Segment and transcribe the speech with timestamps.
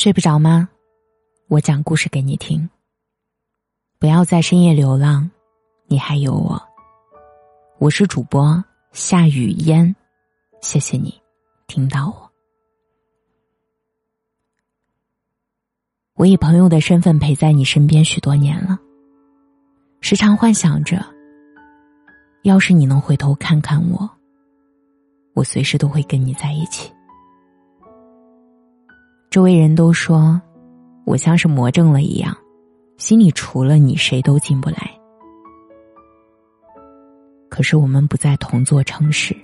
[0.00, 0.66] 睡不着吗？
[1.48, 2.66] 我讲故事给你听。
[3.98, 5.30] 不要在深夜流浪，
[5.88, 6.58] 你还有我。
[7.78, 9.94] 我是主播夏雨嫣，
[10.62, 11.20] 谢谢你
[11.66, 12.32] 听到我。
[16.14, 18.78] 我以朋友的身份陪在你身边许多年了，
[20.00, 21.04] 时常幻想着，
[22.44, 24.10] 要是你能回头看看我，
[25.34, 26.90] 我随时都会跟你在一起。
[29.30, 30.42] 周围人都说，
[31.06, 32.36] 我像是魔怔了一样，
[32.96, 34.90] 心里除了你谁都进不来。
[37.48, 39.36] 可是我们不在同座城市，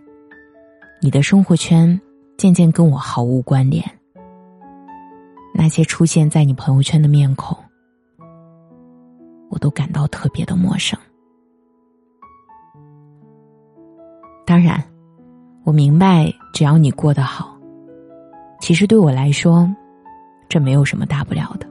[1.00, 2.00] 你的生活圈
[2.36, 3.84] 渐渐跟我毫无关联。
[5.54, 7.56] 那些出现在你朋友圈的面孔，
[9.50, 10.98] 我都感到特别的陌生。
[14.44, 14.82] 当然，
[15.62, 17.55] 我明白，只要你过得好。
[18.66, 19.72] 其实对我来说，
[20.48, 21.68] 这没有什么大不了的。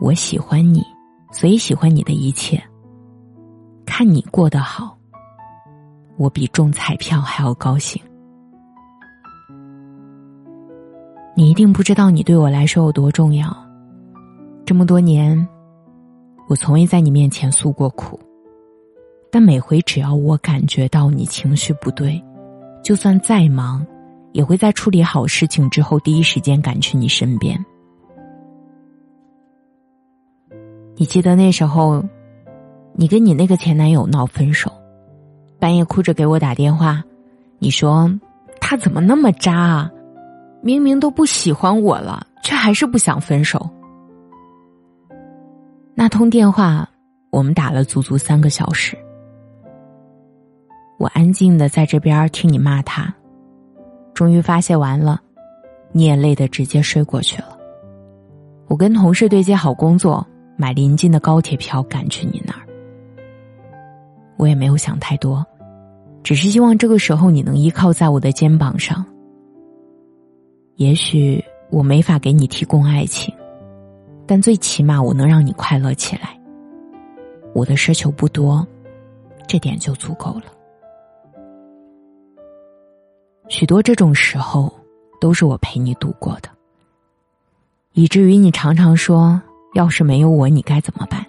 [0.00, 0.82] 我喜欢你，
[1.30, 2.60] 所以喜欢你的一切。
[3.86, 4.98] 看你过得好，
[6.16, 8.02] 我比中彩票还要高兴。
[11.36, 13.56] 你一定不知道你对我来说有多重要。
[14.66, 15.48] 这么多年，
[16.48, 18.18] 我从未在你面前诉过苦，
[19.30, 22.20] 但每回只要我感觉到你情绪不对，
[22.82, 23.86] 就算再忙。
[24.32, 27.58] 也会在处理好事情之后，第一时间赶去你身边。
[30.96, 32.04] 你记得那时候，
[32.94, 34.72] 你跟你那个前男友闹分手，
[35.58, 37.02] 半夜哭着给我打电话，
[37.58, 38.10] 你说
[38.60, 39.90] 他怎么那么渣啊？
[40.60, 43.70] 明明都不喜欢我了，却还是不想分手。
[45.94, 46.88] 那通电话，
[47.30, 48.98] 我们打了足足三个小时，
[50.98, 53.14] 我安静的在这边听你骂他。
[54.18, 55.22] 终于发泄完了，
[55.92, 57.56] 你也累得直接睡过去了。
[58.66, 62.66] 我跟同事对接好工作，买临近的高铁票赶去你那儿。
[64.36, 65.46] 我也没有想太多，
[66.24, 69.06] 只是希望这个时候你能依靠在我的肩膀上。
[70.74, 71.40] 也许
[71.70, 73.32] 我没法给你提供爱情，
[74.26, 76.36] 但最起码我能让你快乐起来。
[77.54, 78.66] 我的奢求不多，
[79.46, 80.57] 这点就足够了。
[83.48, 84.72] 许多这种时候，
[85.20, 86.48] 都是我陪你度过的，
[87.92, 89.40] 以至于你常常说
[89.74, 91.24] ：“要是没有我，你该怎么办？”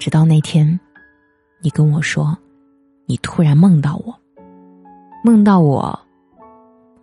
[0.00, 0.78] 直到那天，
[1.60, 2.36] 你跟我说，
[3.06, 4.18] 你突然梦到我，
[5.22, 5.98] 梦到我，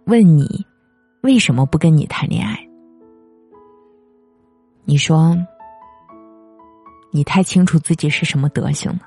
[0.06, 0.66] 问你
[1.22, 2.68] 为什么不跟你谈恋爱？
[4.86, 5.38] 你说，
[7.12, 9.02] 你太清楚自己是什么德行了，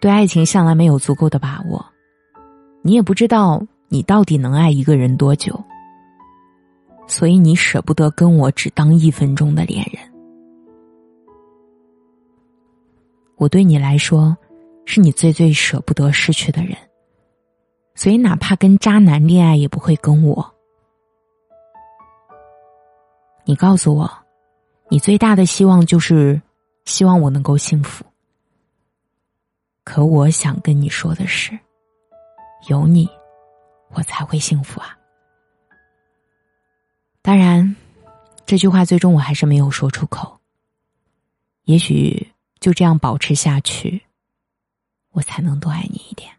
[0.00, 1.84] 对爱情向来没有足够的把握。
[2.86, 5.58] 你也不知道你到底能爱一个人多久，
[7.06, 10.02] 所以你舍不得跟我只当一分钟的恋人。
[13.36, 14.36] 我对你来说，
[14.84, 16.76] 是你最最舍不得失去的人，
[17.94, 20.54] 所以哪怕跟渣男恋爱，也不会跟我。
[23.46, 24.10] 你告诉我，
[24.90, 26.38] 你最大的希望就是
[26.84, 28.04] 希望我能够幸福。
[29.84, 31.58] 可我想跟你说的是。
[32.66, 33.08] 有你，
[33.90, 34.98] 我才会幸福啊！
[37.22, 37.74] 当然，
[38.46, 40.40] 这句话最终我还是没有说出口。
[41.64, 44.02] 也许就这样保持下去，
[45.12, 46.30] 我才能多爱你一点。